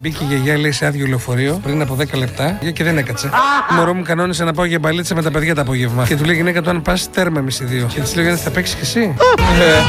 Μπήκε 0.00 0.24
η 0.24 0.26
γιαγιά 0.26 0.58
λέει 0.58 0.72
σε 0.72 0.86
άδειο 0.86 1.06
λεωφορείο 1.06 1.60
πριν 1.62 1.82
από 1.82 1.96
10 1.98 2.18
λεπτά 2.18 2.60
και 2.72 2.84
δεν 2.84 2.98
έκατσε. 2.98 3.30
Μωρό 3.70 3.94
μου 3.94 4.02
κανόνισε 4.02 4.44
να 4.44 4.52
πάω 4.52 4.64
για 4.64 4.78
μπαλίτσα 4.78 5.14
με 5.14 5.22
τα 5.22 5.30
παιδιά 5.30 5.54
το 5.54 5.60
απόγευμα. 5.60 6.06
Και 6.06 6.16
του 6.16 6.24
λέει 6.24 6.34
γυναίκα 6.34 6.62
του 6.62 6.70
αν 6.70 6.82
πας 6.82 7.10
τέρμα 7.10 7.40
μιση 7.40 7.64
δύο. 7.64 7.86
Και 7.94 8.00
της 8.00 8.14
λέει 8.14 8.36
θα 8.36 8.50
παίξεις 8.50 8.74
κι 8.74 8.82
εσύ; 8.82 9.00
ε. 9.00 9.62
Ε. 9.64 9.82